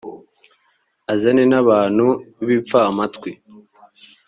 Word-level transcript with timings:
uzane 1.13 1.43
n 1.51 1.53
abantu 1.61 2.05
b 2.45 2.45
ibipfamatwi 2.45 3.31